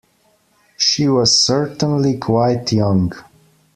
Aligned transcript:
She 0.77 1.07
was 1.07 1.39
certainly 1.39 2.17
quite 2.17 2.71
young. 2.71 3.13